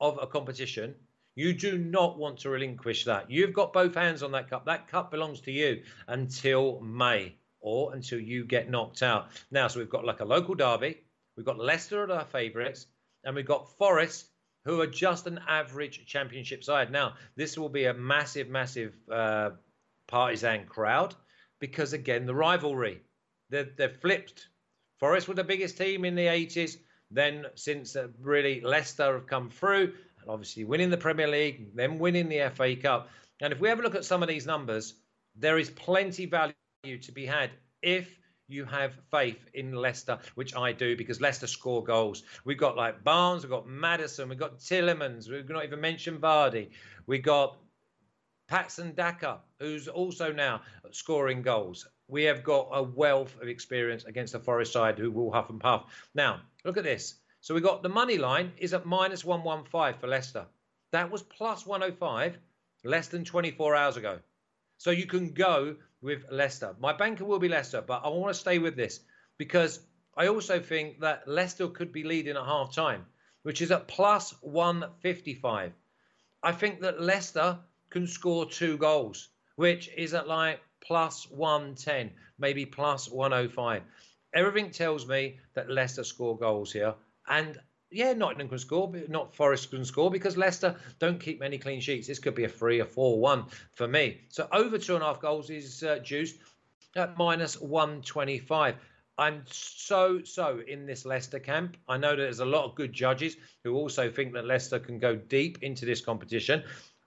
of 0.00 0.18
a 0.20 0.26
competition, 0.26 0.96
you 1.40 1.54
do 1.54 1.78
not 1.78 2.18
want 2.18 2.40
to 2.40 2.50
relinquish 2.50 3.06
that. 3.06 3.30
You've 3.30 3.54
got 3.54 3.72
both 3.72 3.94
hands 3.94 4.22
on 4.22 4.32
that 4.32 4.50
cup. 4.50 4.66
That 4.66 4.88
cup 4.88 5.10
belongs 5.10 5.40
to 5.42 5.50
you 5.50 5.82
until 6.06 6.80
May 6.80 7.36
or 7.60 7.94
until 7.94 8.20
you 8.20 8.44
get 8.44 8.68
knocked 8.68 9.02
out. 9.02 9.28
Now, 9.50 9.66
so 9.68 9.80
we've 9.80 9.88
got 9.88 10.04
like 10.04 10.20
a 10.20 10.26
local 10.26 10.54
derby. 10.54 10.98
We've 11.36 11.46
got 11.46 11.58
Leicester 11.58 12.04
at 12.04 12.10
our 12.10 12.26
favourites. 12.26 12.86
And 13.24 13.34
we've 13.34 13.46
got 13.46 13.78
Forest, 13.78 14.26
who 14.66 14.82
are 14.82 14.86
just 14.86 15.26
an 15.26 15.40
average 15.48 16.04
championship 16.06 16.62
side. 16.62 16.92
Now, 16.92 17.14
this 17.36 17.56
will 17.56 17.70
be 17.70 17.86
a 17.86 17.94
massive, 17.94 18.48
massive 18.48 18.94
uh, 19.10 19.50
partisan 20.08 20.66
crowd 20.66 21.14
because, 21.58 21.94
again, 21.94 22.26
the 22.26 22.34
rivalry. 22.34 23.00
They're, 23.48 23.68
they're 23.78 23.88
flipped. 23.88 24.48
Forest 24.98 25.26
were 25.26 25.34
the 25.34 25.44
biggest 25.44 25.78
team 25.78 26.04
in 26.04 26.16
the 26.16 26.26
80s. 26.26 26.76
Then, 27.10 27.46
since 27.54 27.96
uh, 27.96 28.08
really 28.20 28.60
Leicester 28.60 29.14
have 29.14 29.26
come 29.26 29.48
through, 29.48 29.94
obviously 30.28 30.64
winning 30.64 30.90
the 30.90 30.96
Premier 30.96 31.28
League, 31.28 31.74
then 31.74 31.98
winning 31.98 32.28
the 32.28 32.50
FA 32.54 32.76
Cup. 32.76 33.08
And 33.40 33.52
if 33.52 33.60
we 33.60 33.68
have 33.68 33.78
a 33.78 33.82
look 33.82 33.94
at 33.94 34.04
some 34.04 34.22
of 34.22 34.28
these 34.28 34.46
numbers, 34.46 34.94
there 35.36 35.58
is 35.58 35.70
plenty 35.70 36.26
value 36.26 36.54
to 37.02 37.12
be 37.12 37.26
had 37.26 37.50
if 37.82 38.18
you 38.48 38.64
have 38.64 38.92
faith 39.10 39.38
in 39.54 39.72
Leicester, 39.72 40.18
which 40.34 40.56
I 40.56 40.72
do 40.72 40.96
because 40.96 41.20
Leicester 41.20 41.46
score 41.46 41.84
goals. 41.84 42.24
We've 42.44 42.58
got 42.58 42.76
like 42.76 43.04
Barnes, 43.04 43.42
we've 43.42 43.50
got 43.50 43.68
Maddison, 43.68 44.28
we've 44.28 44.38
got 44.38 44.58
Tielemans, 44.58 45.30
we've 45.30 45.48
not 45.48 45.64
even 45.64 45.80
mentioned 45.80 46.20
Vardy. 46.20 46.70
We've 47.06 47.22
got 47.22 47.56
Patson 48.48 48.94
Daka, 48.94 49.38
who's 49.60 49.86
also 49.86 50.32
now 50.32 50.62
scoring 50.90 51.42
goals. 51.42 51.86
We 52.08 52.24
have 52.24 52.42
got 52.42 52.68
a 52.72 52.82
wealth 52.82 53.36
of 53.40 53.48
experience 53.48 54.04
against 54.04 54.32
the 54.32 54.40
Forest 54.40 54.72
side 54.72 54.98
who 54.98 55.12
will 55.12 55.30
huff 55.30 55.50
and 55.50 55.60
puff. 55.60 55.84
Now, 56.14 56.40
look 56.64 56.76
at 56.76 56.84
this. 56.84 57.14
So 57.42 57.54
we 57.54 57.62
got 57.62 57.82
the 57.82 57.88
money 57.88 58.18
line 58.18 58.52
is 58.58 58.74
at 58.74 58.84
minus 58.84 59.24
115 59.24 59.98
for 59.98 60.06
Leicester. 60.06 60.46
That 60.92 61.10
was 61.10 61.22
plus 61.22 61.64
105 61.64 62.36
less 62.84 63.08
than 63.08 63.24
24 63.24 63.74
hours 63.74 63.96
ago. 63.96 64.20
So 64.76 64.90
you 64.90 65.06
can 65.06 65.32
go 65.32 65.76
with 66.02 66.24
Leicester. 66.30 66.74
My 66.78 66.92
banker 66.92 67.24
will 67.24 67.38
be 67.38 67.48
Leicester, 67.48 67.80
but 67.80 68.02
I 68.04 68.08
want 68.08 68.34
to 68.34 68.40
stay 68.40 68.58
with 68.58 68.76
this 68.76 69.00
because 69.38 69.80
I 70.14 70.28
also 70.28 70.60
think 70.60 71.00
that 71.00 71.26
Leicester 71.26 71.68
could 71.68 71.92
be 71.92 72.04
leading 72.04 72.36
at 72.36 72.44
half 72.44 72.74
time, 72.74 73.06
which 73.42 73.62
is 73.62 73.70
at 73.70 73.88
plus 73.88 74.34
155. 74.42 75.72
I 76.42 76.52
think 76.52 76.80
that 76.80 77.00
Leicester 77.00 77.58
can 77.90 78.06
score 78.06 78.44
two 78.44 78.76
goals, 78.76 79.28
which 79.56 79.88
is 79.96 80.12
at 80.14 80.28
like 80.28 80.60
plus 80.80 81.30
110, 81.30 82.12
maybe 82.38 82.66
plus 82.66 83.10
105. 83.10 83.82
Everything 84.34 84.70
tells 84.70 85.06
me 85.06 85.38
that 85.54 85.70
Leicester 85.70 86.04
score 86.04 86.36
goals 86.36 86.72
here. 86.72 86.94
And 87.30 87.58
yeah, 87.90 88.12
Nottingham 88.12 88.48
can 88.48 88.58
score, 88.58 88.90
but 88.90 89.08
not 89.08 89.34
Forest 89.34 89.70
can 89.70 89.84
score 89.84 90.10
because 90.10 90.36
Leicester 90.36 90.76
don't 90.98 91.18
keep 91.18 91.40
many 91.40 91.58
clean 91.58 91.80
sheets. 91.80 92.06
This 92.06 92.18
could 92.18 92.34
be 92.34 92.44
a 92.44 92.48
three 92.48 92.80
or 92.80 92.84
four 92.84 93.18
one 93.18 93.46
for 93.74 93.88
me. 93.88 94.20
So 94.28 94.46
over 94.52 94.76
two 94.76 94.94
and 94.94 95.02
a 95.02 95.06
half 95.06 95.20
goals 95.20 95.48
is 95.48 95.82
uh, 95.82 95.98
juiced 96.00 96.36
at 96.96 97.16
minus 97.16 97.60
125. 97.60 98.76
I'm 99.16 99.42
so, 99.46 100.22
so 100.22 100.60
in 100.66 100.86
this 100.86 101.04
Leicester 101.04 101.38
camp. 101.38 101.76
I 101.88 101.96
know 101.98 102.10
that 102.10 102.16
there's 102.16 102.40
a 102.40 102.44
lot 102.44 102.64
of 102.64 102.74
good 102.74 102.92
judges 102.92 103.36
who 103.64 103.74
also 103.74 104.10
think 104.10 104.32
that 104.34 104.46
Leicester 104.46 104.78
can 104.78 104.98
go 104.98 105.14
deep 105.14 105.62
into 105.62 105.84
this 105.84 106.00
competition 106.00 106.64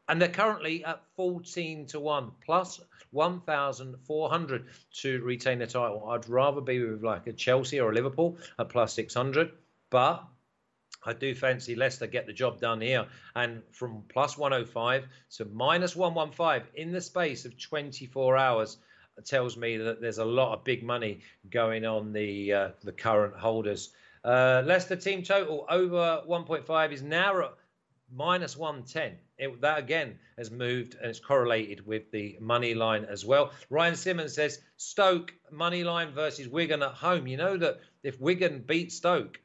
and 0.10 0.22
they're 0.22 0.30
currently 0.30 0.84
at 0.86 1.02
14 1.16 1.86
to 1.88 2.00
1 2.00 2.32
plus 2.46 2.82
1,400 3.12 4.66
to 4.92 5.22
retain 5.22 5.60
the 5.60 5.68
title. 5.68 6.10
I'd 6.10 6.28
rather 6.28 6.62
be 6.62 6.84
with 6.84 7.04
like 7.04 7.28
a 7.28 7.34
Chelsea 7.34 7.80
or 7.80 7.92
a 7.92 7.94
Liverpool 7.94 8.38
at 8.60 8.70
plus 8.70 8.94
600, 8.94 9.52
but 9.94 10.24
I 11.06 11.14
do 11.14 11.36
fancy 11.36 11.76
Leicester 11.76 12.08
get 12.08 12.26
the 12.26 12.34
job 12.34 12.60
done 12.60 12.82
here. 12.82 13.06
And 13.36 13.62
from 13.72 14.04
plus 14.10 14.40
105 14.40 15.06
to 15.38 15.46
minus 15.46 15.96
115 15.96 16.64
in 16.74 16.92
the 16.92 17.00
space 17.00 17.46
of 17.46 17.62
24 17.62 18.36
hours 18.36 18.78
tells 19.24 19.56
me 19.56 19.78
that 19.78 20.02
there's 20.02 20.18
a 20.18 20.26
lot 20.26 20.54
of 20.58 20.64
big 20.64 20.82
money 20.82 21.20
going 21.52 21.86
on 21.86 22.12
the 22.12 22.54
uh, 22.54 22.70
the 22.84 22.92
current 22.92 23.36
holders. 23.36 23.92
Uh, 24.26 24.64
Leicester 24.66 24.96
team 24.96 25.22
total 25.22 25.68
over 25.70 26.24
1.5 26.28 26.92
is 26.92 27.04
now 27.04 27.40
at 27.42 27.54
minus 28.12 28.58
110 28.58 29.18
it, 29.38 29.62
that 29.62 29.78
again 29.78 30.18
has 30.38 30.50
moved 30.50 30.96
and 30.96 31.10
it's 31.10 31.20
correlated 31.20 31.86
with 31.86 32.10
the 32.12 32.38
money 32.40 32.74
line 32.74 33.06
as 33.06 33.26
well. 33.26 33.52
Ryan 33.70 33.96
Simmons 33.96 34.34
says 34.34 34.60
Stoke 34.78 35.34
money 35.52 35.84
line 35.84 36.12
versus 36.14 36.48
Wigan 36.48 36.82
at 36.82 36.94
home. 36.94 37.28
You 37.28 37.38
know 37.38 37.58
that 37.58 37.80
if 38.04 38.20
Wigan 38.20 38.64
beat 38.66 38.92
Stoke, 38.92 39.40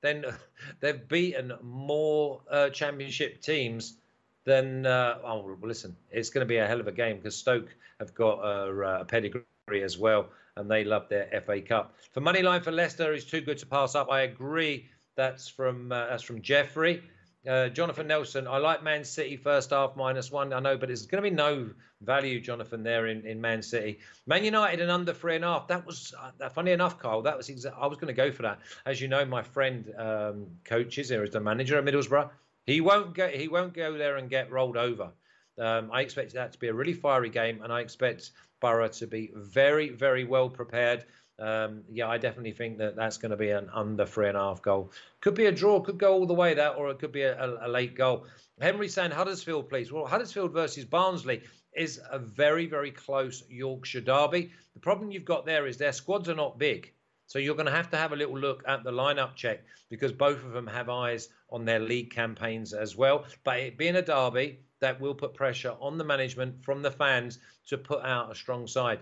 then 0.00 0.24
they've 0.80 1.06
beaten 1.08 1.52
more 1.62 2.40
uh, 2.50 2.70
championship 2.70 3.40
teams 3.40 3.96
than. 4.44 4.86
Uh, 4.86 5.18
oh, 5.24 5.56
listen, 5.62 5.96
it's 6.10 6.30
going 6.30 6.44
to 6.44 6.48
be 6.48 6.58
a 6.58 6.66
hell 6.66 6.80
of 6.80 6.86
a 6.88 6.92
game 6.92 7.16
because 7.16 7.36
Stoke 7.36 7.74
have 7.98 8.14
got 8.14 8.38
a, 8.38 9.00
a 9.00 9.04
pedigree 9.04 9.44
as 9.82 9.98
well, 9.98 10.28
and 10.56 10.70
they 10.70 10.84
love 10.84 11.08
their 11.08 11.42
FA 11.44 11.60
Cup. 11.60 11.94
For 12.12 12.20
money 12.20 12.42
line 12.42 12.62
for 12.62 12.72
Leicester 12.72 13.12
is 13.12 13.24
too 13.24 13.40
good 13.40 13.58
to 13.58 13.66
pass 13.66 13.94
up. 13.94 14.10
I 14.10 14.22
agree. 14.22 14.88
That's 15.16 15.48
from 15.48 15.92
uh, 15.92 16.06
that's 16.06 16.22
from 16.22 16.40
Jeffrey. 16.40 17.02
Uh, 17.48 17.68
Jonathan 17.68 18.06
Nelson, 18.06 18.46
I 18.46 18.58
like 18.58 18.82
Man 18.82 19.02
City 19.02 19.36
first 19.36 19.70
half 19.70 19.96
minus 19.96 20.30
one. 20.30 20.52
I 20.52 20.60
know, 20.60 20.76
but 20.76 20.90
it's 20.90 21.06
going 21.06 21.22
to 21.22 21.30
be 21.30 21.34
no 21.34 21.70
value, 22.02 22.38
Jonathan, 22.38 22.82
there 22.82 23.06
in, 23.06 23.24
in 23.24 23.40
Man 23.40 23.62
City. 23.62 23.98
Man 24.26 24.44
United 24.44 24.80
and 24.80 24.90
under 24.90 25.14
three 25.14 25.36
and 25.36 25.44
a 25.44 25.48
half. 25.48 25.68
That 25.68 25.86
was 25.86 26.12
uh, 26.20 26.50
funny 26.50 26.72
enough, 26.72 26.98
Carl. 26.98 27.22
That 27.22 27.38
was 27.38 27.48
exa- 27.48 27.74
I 27.80 27.86
was 27.86 27.96
going 27.96 28.08
to 28.08 28.12
go 28.12 28.30
for 28.30 28.42
that. 28.42 28.58
As 28.84 29.00
you 29.00 29.08
know, 29.08 29.24
my 29.24 29.42
friend 29.42 29.90
um, 29.96 30.46
coaches 30.64 31.08
there 31.08 31.24
is 31.24 31.30
the 31.30 31.40
manager 31.40 31.78
at 31.78 31.84
Middlesbrough. 31.84 32.28
He 32.66 32.82
won't 32.82 33.14
go. 33.14 33.28
He 33.28 33.48
won't 33.48 33.72
go 33.72 33.96
there 33.96 34.16
and 34.18 34.28
get 34.28 34.50
rolled 34.50 34.76
over. 34.76 35.10
Um, 35.58 35.90
I 35.92 36.02
expect 36.02 36.34
that 36.34 36.52
to 36.52 36.58
be 36.58 36.68
a 36.68 36.74
really 36.74 36.92
fiery 36.92 37.30
game, 37.30 37.62
and 37.62 37.72
I 37.72 37.80
expect 37.80 38.32
Borough 38.60 38.88
to 38.88 39.06
be 39.06 39.30
very, 39.34 39.88
very 39.88 40.24
well 40.24 40.50
prepared. 40.50 41.06
Um, 41.40 41.82
yeah, 41.90 42.08
I 42.08 42.18
definitely 42.18 42.52
think 42.52 42.78
that 42.78 42.96
that's 42.96 43.16
going 43.16 43.30
to 43.30 43.36
be 43.36 43.50
an 43.50 43.68
under 43.72 44.06
three 44.06 44.28
and 44.28 44.36
a 44.36 44.40
half 44.40 44.62
goal. 44.62 44.92
Could 45.20 45.34
be 45.34 45.46
a 45.46 45.52
draw, 45.52 45.80
could 45.80 45.98
go 45.98 46.12
all 46.12 46.26
the 46.26 46.34
way 46.34 46.54
that, 46.54 46.76
or 46.76 46.90
it 46.90 46.98
could 46.98 47.12
be 47.12 47.22
a, 47.22 47.38
a, 47.42 47.66
a 47.66 47.68
late 47.68 47.94
goal. 47.94 48.26
Henry 48.60 48.88
saying 48.88 49.10
Huddersfield, 49.10 49.68
please. 49.68 49.90
Well, 49.90 50.06
Huddersfield 50.06 50.52
versus 50.52 50.84
Barnsley 50.84 51.42
is 51.74 52.00
a 52.10 52.18
very, 52.18 52.66
very 52.66 52.90
close 52.90 53.42
Yorkshire 53.48 54.02
derby. 54.02 54.50
The 54.74 54.80
problem 54.80 55.10
you've 55.10 55.24
got 55.24 55.46
there 55.46 55.66
is 55.66 55.76
their 55.76 55.92
squads 55.92 56.28
are 56.28 56.34
not 56.34 56.58
big. 56.58 56.92
So 57.26 57.38
you're 57.38 57.54
going 57.54 57.66
to 57.66 57.72
have 57.72 57.90
to 57.90 57.96
have 57.96 58.12
a 58.12 58.16
little 58.16 58.38
look 58.38 58.64
at 58.66 58.82
the 58.82 58.90
lineup 58.90 59.36
check 59.36 59.60
because 59.88 60.12
both 60.12 60.44
of 60.44 60.52
them 60.52 60.66
have 60.66 60.88
eyes 60.88 61.28
on 61.50 61.64
their 61.64 61.78
league 61.78 62.10
campaigns 62.10 62.72
as 62.72 62.96
well. 62.96 63.24
But 63.44 63.60
it 63.60 63.78
being 63.78 63.96
a 63.96 64.02
derby, 64.02 64.58
that 64.80 65.00
will 65.00 65.14
put 65.14 65.34
pressure 65.34 65.74
on 65.80 65.96
the 65.96 66.04
management 66.04 66.62
from 66.64 66.82
the 66.82 66.90
fans 66.90 67.38
to 67.68 67.78
put 67.78 68.04
out 68.04 68.32
a 68.32 68.34
strong 68.34 68.66
side. 68.66 69.00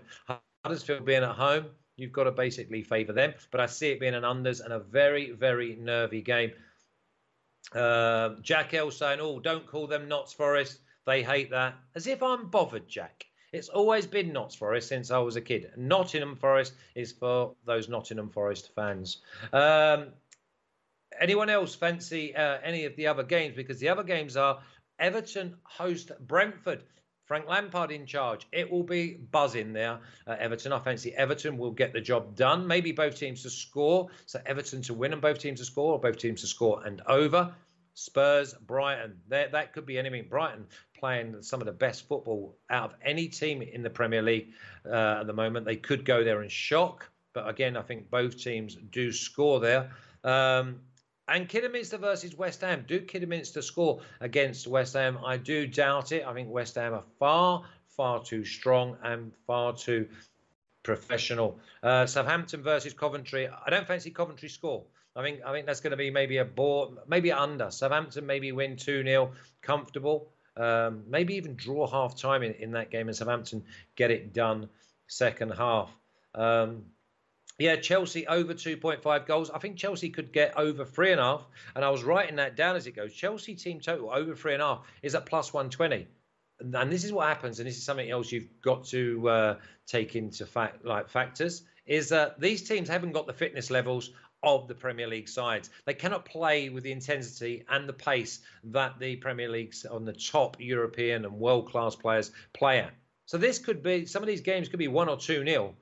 Huddersfield 0.63 1.05
being 1.05 1.23
at 1.23 1.35
home, 1.35 1.67
you've 1.99 2.11
got 2.11 2.23
to 2.23 2.31
basically 2.31 2.83
favour 2.83 3.13
them. 3.13 3.33
But 3.51 3.61
I 3.61 3.65
see 3.65 3.89
it 3.89 3.99
being 3.99 4.15
an 4.15 4.23
unders 4.23 4.63
and 4.63 4.73
a 4.73 4.79
very, 4.79 5.31
very 5.31 5.75
nervy 5.75 6.21
game. 6.21 6.51
Uh, 7.73 8.35
Jack 8.41 8.73
L 8.73 8.91
saying, 8.91 9.19
"Oh, 9.21 9.39
don't 9.39 9.67
call 9.67 9.87
them 9.87 10.07
Notts 10.07 10.33
Forest. 10.33 10.79
They 11.05 11.23
hate 11.23 11.51
that." 11.51 11.75
As 11.95 12.07
if 12.07 12.23
I'm 12.23 12.49
bothered, 12.49 12.87
Jack. 12.87 13.25
It's 13.51 13.69
always 13.69 14.05
been 14.05 14.31
Notts 14.31 14.55
Forest 14.55 14.87
since 14.87 15.11
I 15.11 15.17
was 15.19 15.35
a 15.35 15.41
kid. 15.41 15.71
Nottingham 15.75 16.35
Forest 16.35 16.73
is 16.95 17.11
for 17.11 17.55
those 17.65 17.89
Nottingham 17.89 18.29
Forest 18.29 18.71
fans. 18.75 19.17
Um, 19.51 20.09
anyone 21.19 21.49
else 21.49 21.75
fancy 21.75 22.35
uh, 22.35 22.59
any 22.63 22.85
of 22.85 22.95
the 22.95 23.07
other 23.07 23.23
games? 23.23 23.55
Because 23.55 23.79
the 23.79 23.89
other 23.89 24.03
games 24.03 24.37
are 24.37 24.61
Everton 24.99 25.55
host 25.63 26.11
Brentford. 26.19 26.83
Frank 27.29 27.47
Lampard 27.47 27.91
in 27.91 28.07
charge. 28.07 28.47
It 28.51 28.71
will 28.71 28.81
be 28.81 29.13
buzzing 29.13 29.71
there 29.71 29.99
at 30.25 30.39
Everton. 30.39 30.73
I 30.73 30.79
fancy 30.79 31.13
Everton 31.13 31.59
will 31.59 31.69
get 31.69 31.93
the 31.93 32.01
job 32.01 32.35
done. 32.35 32.65
Maybe 32.65 32.91
both 32.91 33.19
teams 33.19 33.43
to 33.43 33.51
score. 33.51 34.07
So 34.25 34.41
Everton 34.47 34.81
to 34.81 34.95
win 34.95 35.13
and 35.13 35.21
both 35.21 35.37
teams 35.37 35.59
to 35.59 35.65
score, 35.65 35.93
or 35.93 35.99
both 35.99 36.17
teams 36.17 36.41
to 36.41 36.47
score 36.47 36.81
and 36.83 37.03
over. 37.05 37.53
Spurs, 37.93 38.55
Brighton. 38.65 39.15
That, 39.27 39.51
that 39.51 39.73
could 39.73 39.85
be 39.85 39.99
anything. 39.99 40.25
Brighton 40.27 40.65
playing 40.97 41.43
some 41.43 41.61
of 41.61 41.67
the 41.67 41.71
best 41.71 42.07
football 42.07 42.57
out 42.71 42.93
of 42.93 42.95
any 43.05 43.27
team 43.27 43.61
in 43.61 43.83
the 43.83 43.91
Premier 43.91 44.23
League 44.23 44.53
uh, 44.87 45.19
at 45.19 45.27
the 45.27 45.33
moment. 45.33 45.67
They 45.67 45.75
could 45.75 46.05
go 46.05 46.23
there 46.23 46.41
and 46.41 46.51
shock. 46.51 47.11
But 47.33 47.47
again, 47.47 47.77
I 47.77 47.83
think 47.83 48.09
both 48.09 48.37
teams 48.37 48.75
do 48.89 49.11
score 49.11 49.59
there. 49.59 49.91
Um, 50.23 50.79
and 51.29 51.47
Kidderminster 51.47 51.97
versus 51.97 52.35
West 52.35 52.61
Ham. 52.61 52.85
Do 52.87 52.99
Kidderminster 53.01 53.61
score 53.61 54.01
against 54.19 54.67
West 54.67 54.93
Ham? 54.93 55.19
I 55.25 55.37
do 55.37 55.67
doubt 55.67 56.11
it. 56.11 56.25
I 56.25 56.33
think 56.33 56.49
West 56.49 56.75
Ham 56.75 56.93
are 56.93 57.03
far, 57.19 57.63
far 57.87 58.23
too 58.23 58.43
strong 58.43 58.97
and 59.03 59.31
far 59.45 59.75
too 59.75 60.07
professional. 60.83 61.59
Uh, 61.83 62.05
Southampton 62.05 62.63
versus 62.63 62.93
Coventry. 62.93 63.47
I 63.47 63.69
don't 63.69 63.87
fancy 63.87 64.11
Coventry 64.11 64.49
score. 64.49 64.83
I 65.15 65.23
think 65.23 65.41
I 65.45 65.51
think 65.51 65.65
that's 65.65 65.81
going 65.81 65.91
to 65.91 65.97
be 65.97 66.11
maybe 66.11 66.37
a 66.37 66.45
bore, 66.45 66.93
maybe 67.07 67.31
under. 67.31 67.71
Southampton 67.71 68.25
maybe 68.25 68.51
win 68.51 68.77
2 68.77 69.03
0, 69.03 69.31
comfortable. 69.61 70.29
Um, 70.55 71.03
maybe 71.07 71.35
even 71.35 71.55
draw 71.55 71.87
half 71.87 72.17
time 72.17 72.43
in, 72.43 72.53
in 72.53 72.71
that 72.71 72.91
game 72.91 73.07
and 73.07 73.15
Southampton 73.15 73.63
get 73.95 74.11
it 74.11 74.33
done 74.33 74.69
second 75.07 75.51
half. 75.51 75.89
Um, 76.35 76.83
yeah, 77.59 77.75
Chelsea 77.75 78.25
over 78.27 78.53
2.5 78.53 79.25
goals. 79.25 79.49
I 79.49 79.59
think 79.59 79.75
Chelsea 79.75 80.09
could 80.09 80.31
get 80.31 80.57
over 80.57 80.85
three 80.85 81.11
and 81.11 81.19
a 81.19 81.23
half. 81.23 81.47
And 81.75 81.83
I 81.83 81.89
was 81.89 82.03
writing 82.03 82.37
that 82.37 82.55
down 82.55 82.77
as 82.77 82.87
it 82.87 82.93
goes. 82.93 83.13
Chelsea 83.13 83.53
team 83.53 83.81
total 83.81 84.09
over 84.11 84.33
three 84.33 84.53
and 84.53 84.63
a 84.63 84.65
half 84.65 84.85
is 85.03 85.13
at 85.13 85.25
plus 85.25 85.53
120. 85.53 86.07
And, 86.61 86.73
and 86.73 86.91
this 86.91 87.03
is 87.03 87.11
what 87.11 87.27
happens, 87.27 87.59
and 87.59 87.67
this 87.67 87.77
is 87.77 87.83
something 87.83 88.09
else 88.09 88.31
you've 88.31 88.49
got 88.61 88.85
to 88.85 89.29
uh, 89.29 89.55
take 89.85 90.15
into 90.15 90.45
fact, 90.45 90.85
like 90.85 91.09
factors, 91.09 91.63
is 91.85 92.09
that 92.09 92.39
these 92.39 92.67
teams 92.67 92.87
haven't 92.87 93.11
got 93.11 93.27
the 93.27 93.33
fitness 93.33 93.69
levels 93.69 94.11
of 94.41 94.69
the 94.69 94.75
Premier 94.75 95.07
League 95.07 95.27
sides. 95.27 95.69
They 95.85 95.93
cannot 95.93 96.23
play 96.23 96.69
with 96.69 96.83
the 96.83 96.93
intensity 96.93 97.65
and 97.69 97.89
the 97.89 97.93
pace 97.93 98.39
that 98.65 98.99
the 98.99 99.17
Premier 99.17 99.49
Leagues 99.49 99.85
on 99.85 100.05
the 100.05 100.13
top 100.13 100.57
European 100.59 101.25
and 101.25 101.33
world 101.33 101.69
class 101.69 101.95
players 101.95 102.31
play 102.53 102.79
at. 102.79 102.93
So 103.25 103.37
this 103.37 103.59
could 103.59 103.83
be 103.83 104.05
some 104.05 104.23
of 104.23 104.27
these 104.27 104.41
games 104.41 104.69
could 104.69 104.79
be 104.79 104.87
one 104.87 105.09
or 105.09 105.17
two 105.17 105.43
nil 105.43 105.75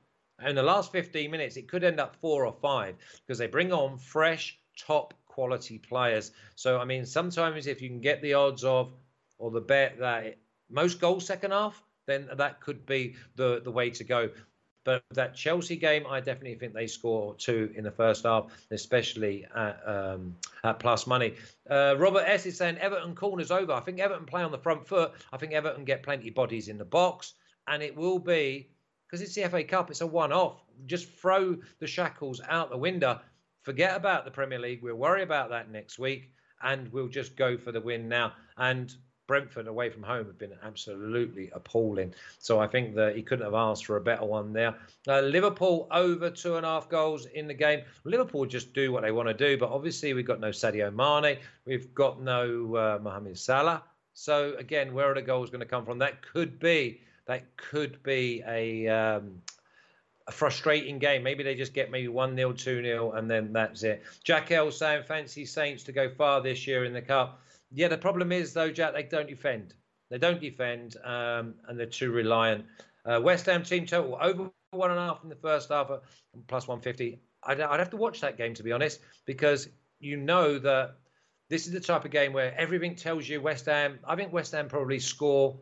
in 0.46 0.56
the 0.56 0.64
last 0.64 0.92
15 0.92 1.32
minutes, 1.32 1.58
it 1.58 1.68
could 1.68 1.84
end 1.84 2.00
up 2.00 2.16
four 2.16 2.46
or 2.46 2.54
five 2.54 2.96
because 3.26 3.38
they 3.38 3.48
bring 3.48 3.74
on 3.74 3.98
fresh, 3.98 4.58
top 4.78 5.14
quality 5.26 5.78
players. 5.78 6.32
So, 6.56 6.80
I 6.80 6.86
mean, 6.86 7.06
sometimes 7.06 7.68
if 7.68 7.82
you 7.82 7.90
can 7.90 8.02
get 8.02 8.22
the 8.22 8.34
odds 8.34 8.64
of 8.64 8.94
or 9.38 9.52
the 9.52 9.62
bet 9.62 10.00
that 10.00 10.38
most 10.70 11.00
goals 11.00 11.26
second 11.26 11.52
half, 11.52 11.84
then 12.06 12.28
that 12.36 12.60
could 12.62 12.86
be 12.86 13.16
the, 13.36 13.62
the 13.64 13.72
way 13.72 13.90
to 13.90 14.04
go. 14.04 14.30
But 14.84 15.04
that 15.12 15.36
Chelsea 15.36 15.76
game, 15.76 16.06
I 16.10 16.22
definitely 16.22 16.56
think 16.56 16.74
they 16.74 16.88
score 16.88 17.36
two 17.36 17.74
in 17.76 17.84
the 17.84 17.92
first 17.92 18.24
half, 18.24 18.46
especially 18.72 19.46
at, 19.54 19.82
um, 19.86 20.34
at 20.64 20.80
plus 20.80 21.06
money. 21.06 21.34
Uh, 21.70 21.96
Robert 21.98 22.24
S 22.26 22.46
is 22.46 22.58
saying 22.58 22.78
Everton 22.78 23.14
corners 23.14 23.52
over. 23.52 23.74
I 23.74 23.82
think 23.82 24.00
Everton 24.00 24.26
play 24.26 24.44
on 24.44 24.52
the 24.52 24.58
front 24.58 24.88
foot. 24.88 25.12
I 25.34 25.38
think 25.38 25.52
Everton 25.52 25.84
get 25.84 26.04
plenty 26.04 26.30
bodies 26.30 26.70
in 26.70 26.78
the 26.78 26.86
box, 26.86 27.34
and 27.68 27.84
it 27.84 27.98
will 27.98 28.18
be 28.18 28.70
because 29.08 29.22
it's 29.22 29.36
the 29.36 29.48
FA 29.50 29.64
Cup, 29.64 29.90
it's 29.90 30.02
a 30.02 30.08
one 30.08 30.32
off. 30.32 30.64
Just 30.86 31.10
throw 31.10 31.58
the 31.80 31.88
shackles 31.88 32.42
out 32.50 32.70
the 32.70 32.78
window. 32.78 33.20
Forget 33.62 33.96
about 33.96 34.26
the 34.26 34.32
Premier 34.32 34.60
League. 34.60 34.84
We'll 34.84 34.96
worry 34.96 35.24
about 35.24 35.50
that 35.50 35.72
next 35.72 35.98
week 36.00 36.32
and 36.62 36.92
we'll 36.92 37.08
just 37.08 37.36
go 37.36 37.58
for 37.58 37.72
the 37.72 37.82
win 37.82 38.08
now. 38.08 38.34
And 38.58 38.94
Brentford 39.28 39.68
away 39.68 39.90
from 39.90 40.04
home 40.04 40.26
have 40.26 40.38
been 40.38 40.56
absolutely 40.64 41.50
appalling. 41.54 42.14
So 42.40 42.60
I 42.60 42.68
think 42.68 42.96
that 42.96 43.16
he 43.16 43.22
couldn't 43.22 43.46
have 43.46 43.54
asked 43.54 43.86
for 43.86 43.98
a 43.98 44.02
better 44.02 44.26
one 44.26 44.54
there. 44.54 44.76
Uh, 45.08 45.22
Liverpool 45.22 45.88
over 45.92 46.30
two 46.30 46.56
and 46.56 46.66
a 46.66 46.70
half 46.70 46.90
goals 46.90 47.26
in 47.28 47.48
the 47.48 47.54
game. 47.54 47.82
Liverpool 48.06 48.46
just 48.46 48.74
do 48.74 48.92
what 48.92 49.04
they 49.04 49.12
want 49.12 49.28
to 49.28 49.34
do, 49.34 49.58
but 49.58 49.70
obviously 49.70 50.14
we've 50.14 50.26
got 50.26 50.40
no 50.40 50.50
Sadio 50.50 50.94
Mane, 50.94 51.38
we've 51.66 51.94
got 51.94 52.22
no 52.22 52.76
uh, 52.76 53.00
Mohamed 53.02 53.38
Salah. 53.38 53.84
So 54.14 54.56
again, 54.58 54.94
where 54.94 55.12
are 55.12 55.16
the 55.16 55.22
goals 55.22 55.50
going 55.50 55.60
to 55.60 55.66
come 55.68 55.86
from? 55.86 56.00
That 56.00 56.22
could 56.22 56.58
be 56.58 57.02
that 57.28 57.58
could 57.58 58.02
be 58.04 58.44
a 58.48 58.88
um, 58.88 59.42
a 60.28 60.32
frustrating 60.32 61.00
game. 61.00 61.24
Maybe 61.24 61.44
they 61.44 61.56
just 61.56 61.74
get 61.74 61.92
maybe 61.92 62.08
1 62.08 62.36
0, 62.36 62.54
2 62.54 62.82
0, 62.84 63.12
and 63.12 63.30
then 63.30 63.54
that's 63.54 63.84
it. 63.84 64.04
Jack 64.24 64.52
L 64.52 64.72
saying 64.72 65.04
fancy 65.04 65.46
Saints 65.46 65.84
to 65.84 65.92
go 65.92 66.10
far 66.10 66.42
this 66.42 66.68
year 66.68 66.86
in 66.86 66.94
the 66.94 67.02
Cup. 67.02 67.42
Yeah, 67.72 67.88
the 67.88 67.98
problem 67.98 68.32
is, 68.32 68.54
though, 68.54 68.72
Jack, 68.72 68.94
they 68.94 69.04
don't 69.04 69.28
defend. 69.28 69.74
They 70.10 70.18
don't 70.18 70.40
defend, 70.40 70.96
um, 71.04 71.56
and 71.68 71.78
they're 71.78 71.86
too 71.86 72.12
reliant. 72.12 72.66
Uh, 73.06 73.20
West 73.22 73.46
Ham 73.46 73.64
team 73.64 73.86
total 73.86 74.18
over 74.22 74.50
one 74.72 74.92
and 74.92 75.00
a 75.00 75.04
half 75.04 75.24
in 75.24 75.30
the 75.30 75.36
first 75.36 75.70
half, 75.70 75.90
plus 76.48 76.68
150. 76.68 77.20
I'd, 77.44 77.62
I'd 77.62 77.80
have 77.80 77.90
to 77.92 77.98
watch 77.98 78.22
that 78.22 78.38
game, 78.38 78.54
to 78.54 78.64
be 78.64 78.72
honest, 78.72 79.00
because 79.26 79.70
you 80.00 80.18
know 80.18 80.60
that 80.60 80.96
this 81.50 81.68
is 81.68 81.74
the 81.74 81.80
type 81.80 82.06
of 82.06 82.12
game 82.12 82.34
where 82.34 82.54
everything 82.58 82.96
tells 82.96 83.28
you 83.28 83.42
West 83.42 83.66
Ham. 83.66 84.00
I 84.06 84.16
think 84.16 84.34
West 84.34 84.54
Ham 84.54 84.68
probably 84.68 85.00
score 85.00 85.58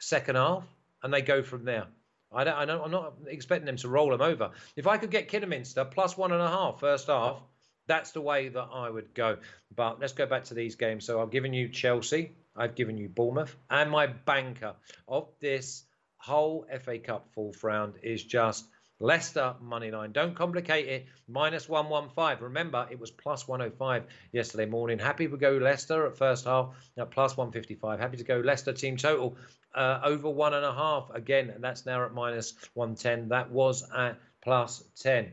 second 0.00 0.36
half 0.36 0.64
and 1.04 1.12
they 1.12 1.22
go 1.22 1.42
from 1.42 1.64
there. 1.64 1.86
I 2.32 2.42
don't, 2.42 2.54
I 2.54 2.64
don't, 2.64 2.82
I'm 2.82 2.90
not 2.90 3.14
expecting 3.28 3.66
them 3.66 3.76
to 3.76 3.88
roll 3.88 4.10
them 4.10 4.22
over. 4.22 4.50
If 4.74 4.88
I 4.88 4.96
could 4.96 5.10
get 5.10 5.28
Kidderminster 5.28 5.84
plus 5.84 6.16
one 6.16 6.32
and 6.32 6.40
a 6.40 6.48
half 6.48 6.80
first 6.80 7.06
half, 7.06 7.40
that's 7.86 8.10
the 8.10 8.22
way 8.22 8.48
that 8.48 8.68
I 8.72 8.90
would 8.90 9.14
go. 9.14 9.36
But 9.76 10.00
let's 10.00 10.14
go 10.14 10.26
back 10.26 10.44
to 10.44 10.54
these 10.54 10.74
games. 10.74 11.04
So 11.04 11.22
I've 11.22 11.30
given 11.30 11.52
you 11.52 11.68
Chelsea, 11.68 12.32
I've 12.56 12.74
given 12.74 12.96
you 12.96 13.08
Bournemouth, 13.08 13.54
and 13.70 13.90
my 13.90 14.06
banker 14.06 14.74
of 15.06 15.28
this 15.40 15.84
whole 16.16 16.66
FA 16.82 16.98
Cup 16.98 17.28
fourth 17.34 17.62
round 17.62 17.94
is 18.02 18.24
just 18.24 18.66
Leicester 19.00 19.54
money 19.60 19.90
line. 19.90 20.12
Don't 20.12 20.34
complicate 20.34 20.88
it. 20.88 21.06
Minus 21.28 21.68
115. 21.68 22.42
Remember, 22.42 22.86
it 22.90 22.98
was 22.98 23.10
plus 23.10 23.46
105 23.46 24.04
yesterday 24.32 24.66
morning. 24.66 24.98
Happy 24.98 25.28
to 25.28 25.36
go 25.36 25.58
Leicester 25.58 26.06
at 26.06 26.16
first 26.16 26.46
half 26.46 26.74
at 26.96 27.10
plus 27.10 27.36
155. 27.36 28.00
Happy 28.00 28.16
to 28.16 28.24
go 28.24 28.38
Leicester 28.38 28.72
team 28.72 28.96
total 28.96 29.36
uh, 29.74 30.00
over 30.04 30.28
one 30.28 30.54
and 30.54 30.64
a 30.64 30.72
half 30.72 31.10
again, 31.14 31.50
and 31.50 31.62
that's 31.62 31.86
now 31.86 32.04
at 32.04 32.14
minus 32.14 32.54
110. 32.74 33.28
That 33.28 33.50
was 33.50 33.84
at 33.94 34.18
plus 34.42 34.82
10. 35.00 35.32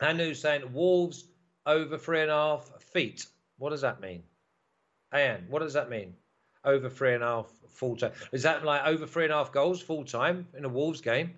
Anu 0.00 0.34
saying 0.34 0.72
Wolves 0.72 1.24
over 1.64 1.96
three 1.96 2.22
and 2.22 2.30
a 2.30 2.34
half 2.34 2.82
feet. 2.92 3.26
What 3.58 3.70
does 3.70 3.82
that 3.82 4.00
mean? 4.00 4.24
Anne, 5.12 5.46
what 5.48 5.60
does 5.60 5.74
that 5.74 5.90
mean? 5.90 6.14
Over 6.64 6.88
three 6.88 7.14
and 7.14 7.22
a 7.22 7.26
half 7.26 7.52
full 7.68 7.96
time. 7.96 8.12
Is 8.32 8.42
that 8.42 8.64
like 8.64 8.84
over 8.86 9.06
three 9.06 9.24
and 9.24 9.32
a 9.32 9.36
half 9.36 9.52
goals 9.52 9.80
full 9.80 10.04
time 10.04 10.48
in 10.56 10.64
a 10.64 10.68
Wolves 10.68 11.00
game? 11.00 11.34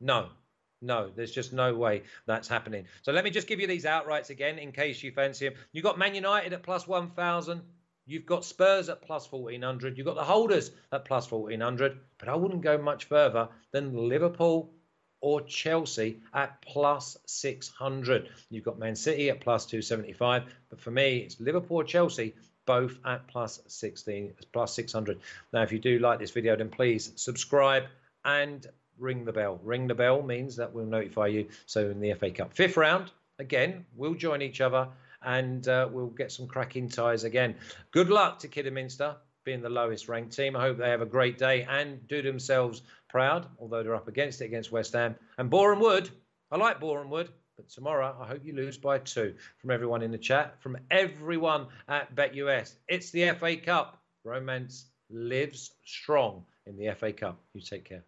No, 0.00 0.28
no, 0.82 1.10
there's 1.14 1.32
just 1.32 1.52
no 1.52 1.74
way 1.74 2.02
that's 2.26 2.48
happening. 2.48 2.86
So 3.02 3.12
let 3.12 3.24
me 3.24 3.30
just 3.30 3.48
give 3.48 3.60
you 3.60 3.66
these 3.66 3.84
outrights 3.84 4.30
again 4.30 4.58
in 4.58 4.72
case 4.72 5.02
you 5.02 5.10
fancy 5.10 5.48
them. 5.48 5.58
You've 5.72 5.84
got 5.84 5.98
Man 5.98 6.14
United 6.14 6.52
at 6.52 6.62
plus 6.62 6.86
1,000. 6.86 7.62
You've 8.06 8.26
got 8.26 8.44
Spurs 8.44 8.88
at 8.88 9.02
plus 9.02 9.30
1,400. 9.30 9.98
You've 9.98 10.06
got 10.06 10.14
the 10.14 10.24
holders 10.24 10.70
at 10.92 11.04
plus 11.04 11.30
1,400. 11.30 11.98
But 12.18 12.28
I 12.28 12.36
wouldn't 12.36 12.62
go 12.62 12.78
much 12.78 13.04
further 13.04 13.48
than 13.72 14.08
Liverpool 14.08 14.70
or 15.20 15.40
Chelsea 15.42 16.20
at 16.32 16.60
plus 16.62 17.16
600. 17.26 18.30
You've 18.50 18.64
got 18.64 18.78
Man 18.78 18.94
City 18.94 19.30
at 19.30 19.40
plus 19.40 19.66
275. 19.66 20.44
But 20.70 20.80
for 20.80 20.90
me, 20.90 21.18
it's 21.18 21.40
Liverpool 21.40 21.78
or 21.78 21.84
Chelsea 21.84 22.34
both 22.64 22.98
at 23.04 23.26
plus 23.28 23.60
16 23.68 24.32
plus 24.52 24.74
600 24.74 25.20
now 25.52 25.62
if 25.62 25.70
you 25.70 25.78
do 25.78 26.00
like 26.00 26.18
this 26.18 26.32
video 26.32 26.56
then 26.56 26.68
please 26.68 27.12
subscribe 27.14 27.84
and 28.24 28.66
ring 28.98 29.24
the 29.24 29.32
bell. 29.32 29.60
Ring 29.62 29.86
the 29.86 29.94
bell 29.94 30.22
means 30.22 30.56
that 30.56 30.72
we'll 30.72 30.86
notify 30.86 31.26
you. 31.28 31.48
So 31.66 31.90
in 31.90 32.00
the 32.00 32.12
FA 32.14 32.30
Cup 32.30 32.52
fifth 32.54 32.76
round, 32.76 33.10
again, 33.38 33.84
we'll 33.94 34.14
join 34.14 34.42
each 34.42 34.60
other 34.60 34.88
and 35.22 35.66
uh, 35.68 35.88
we'll 35.90 36.08
get 36.08 36.32
some 36.32 36.46
cracking 36.46 36.88
ties 36.88 37.24
again. 37.24 37.56
Good 37.90 38.08
luck 38.08 38.38
to 38.40 38.48
Kidderminster 38.48 39.16
being 39.44 39.62
the 39.62 39.68
lowest 39.68 40.08
ranked 40.08 40.34
team. 40.34 40.56
I 40.56 40.62
hope 40.62 40.76
they 40.76 40.90
have 40.90 41.00
a 41.00 41.06
great 41.06 41.38
day 41.38 41.66
and 41.68 42.06
do 42.08 42.20
themselves 42.20 42.82
proud, 43.08 43.46
although 43.58 43.82
they're 43.82 43.94
up 43.94 44.08
against 44.08 44.40
it 44.40 44.46
against 44.46 44.72
West 44.72 44.92
Ham. 44.92 45.14
And 45.38 45.48
Boreham 45.48 45.80
Wood, 45.80 46.10
I 46.50 46.56
like 46.56 46.80
Boreham 46.80 47.10
Wood, 47.10 47.30
but 47.56 47.70
tomorrow 47.70 48.16
I 48.20 48.26
hope 48.26 48.44
you 48.44 48.54
lose 48.54 48.76
by 48.76 48.98
two. 48.98 49.34
From 49.58 49.70
everyone 49.70 50.02
in 50.02 50.10
the 50.10 50.18
chat, 50.18 50.60
from 50.60 50.76
everyone 50.90 51.68
at 51.88 52.14
BetUS, 52.14 52.74
it's 52.88 53.10
the 53.10 53.30
FA 53.30 53.56
Cup. 53.56 54.02
Romance 54.24 54.86
lives 55.08 55.72
strong 55.84 56.44
in 56.66 56.76
the 56.76 56.92
FA 56.94 57.12
Cup. 57.12 57.40
You 57.54 57.60
take 57.60 57.84
care. 57.84 58.04